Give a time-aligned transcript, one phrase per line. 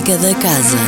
[0.00, 0.78] Música da Casa.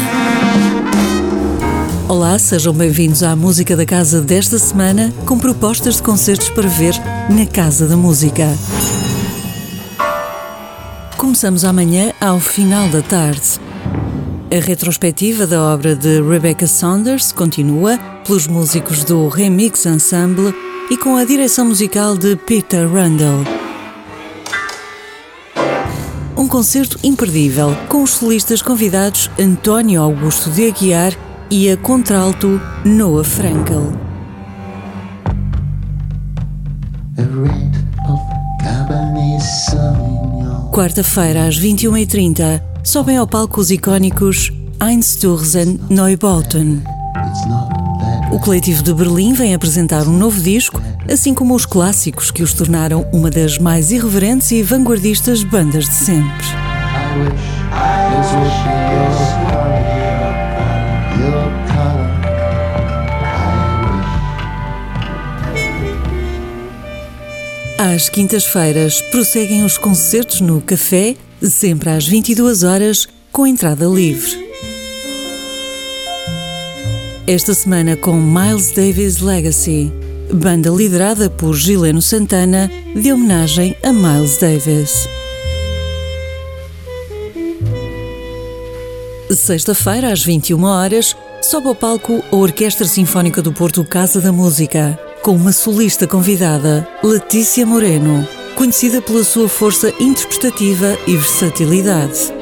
[2.09, 6.95] Olá, sejam bem-vindos à Música da Casa desta semana, com propostas de concertos para ver
[7.29, 8.48] na Casa da Música.
[11.19, 13.61] Começamos amanhã ao final da tarde.
[14.51, 20.55] A retrospectiva da obra de Rebecca Saunders continua pelos músicos do Remix Ensemble
[20.91, 23.62] e com a direção musical de Peter Randall.
[26.37, 31.12] Um concerto imperdível com os solistas convidados António Augusto de Aguiar
[31.51, 33.93] e a contralto Noah Frankel.
[40.73, 44.51] Quarta-feira, às 21h30, sobem ao palco os icónicos
[44.83, 46.83] Einsturzen Neubauten.
[48.33, 52.52] O coletivo de Berlim vem apresentar um novo disco, assim como os clássicos que os
[52.52, 56.47] tornaram uma das mais irreverentes e vanguardistas bandas de sempre.
[67.78, 74.48] Às quintas-feiras prosseguem os concertos no Café, sempre às 22 horas, com entrada livre.
[77.27, 79.92] Esta semana com Miles Davis Legacy,
[80.33, 85.08] banda liderada por Gileno Santana, de homenagem a Miles Davis.
[89.30, 94.98] Sexta-feira, às 21 horas, sobe ao palco a Orquestra Sinfónica do Porto Casa da Música
[95.22, 102.42] com uma solista convidada, Letícia Moreno, conhecida pela sua força interpretativa e versatilidade.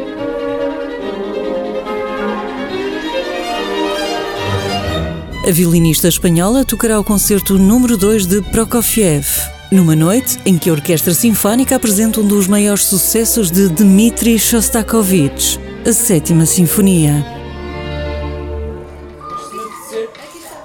[5.43, 9.27] A violinista espanhola tocará o concerto número 2 de Prokofiev,
[9.73, 15.59] numa noite em que a Orquestra Sinfónica apresenta um dos maiores sucessos de Dmitri Shostakovich,
[15.89, 17.25] a Sétima Sinfonia.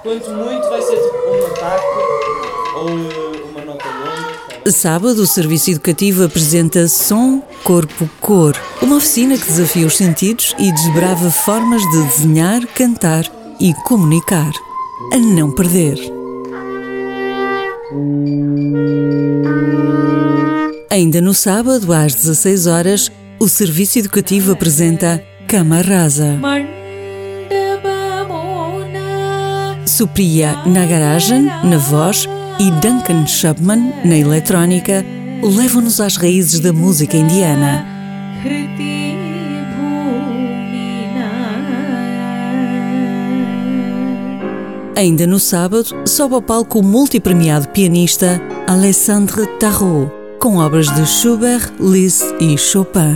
[0.04, 1.86] Quanto muito vai ser tipo um ataque
[2.76, 4.72] ou eh, uma nota longa.
[4.72, 10.70] Sábado, o Serviço Educativo apresenta Som, Corpo, Cor, uma oficina que desafia os sentidos e
[10.70, 13.24] desbrava formas de desenhar, cantar
[13.60, 14.52] e comunicar.
[15.14, 15.98] A não perder.
[20.92, 26.40] Ainda no sábado, às 16 horas, o Serviço Educativo apresenta Cama Rasa.
[29.86, 32.28] Supriya Nagarajan, na voz,
[32.60, 35.06] e Duncan Chapman, na eletrónica,
[35.44, 37.86] levam-nos às raízes da música indiana.
[44.98, 51.70] Ainda no sábado, sobe ao palco o multipremiado pianista Alessandre Tarot, com obras de Schubert,
[51.82, 53.14] Liszt e Chopin.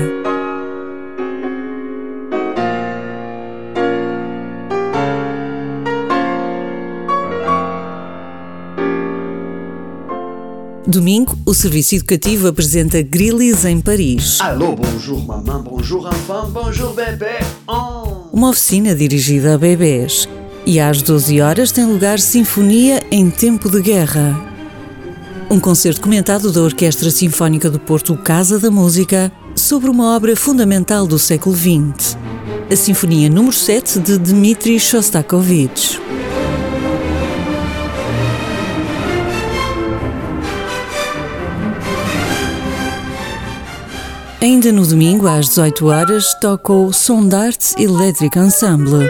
[10.86, 14.42] Domingo, o Serviço Educativo apresenta Grillis em Paris.
[14.42, 17.40] Allô, bonjour maman, bonjour enfant, bonjour bébé.
[17.66, 18.28] Oh.
[18.34, 20.28] Uma oficina dirigida a bebês.
[20.70, 24.40] E às 12 horas tem lugar Sinfonia em Tempo de Guerra.
[25.50, 31.08] Um concerto comentado da Orquestra Sinfónica do Porto Casa da Música sobre uma obra fundamental
[31.08, 32.16] do século XX.
[32.72, 36.00] A Sinfonia número 7 de Dmitri Shostakovich.
[44.40, 49.10] Ainda no domingo, às 18 horas, toca o Sondart Electric Ensemble,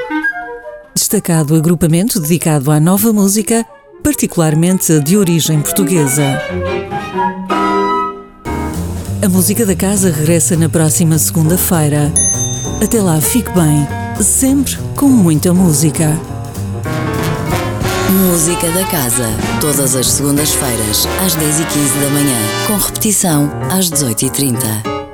[0.93, 3.65] destacado agrupamento dedicado à nova música,
[4.03, 6.41] particularmente de origem portuguesa.
[9.23, 12.11] A música da casa regressa na próxima segunda-feira.
[12.83, 13.87] Até lá, fique bem,
[14.21, 16.17] sempre com muita música.
[18.09, 19.27] Música da Casa.
[19.61, 22.37] Todas as segundas-feiras, às 10h15 da manhã.
[22.65, 24.59] Com repetição, às 18h30.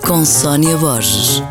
[0.05, 1.43] Com Sónia Borges.